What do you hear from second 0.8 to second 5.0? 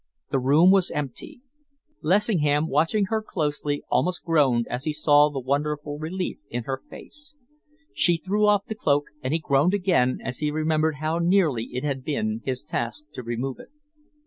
empty. Lessingham, watching her closely, almost groaned as he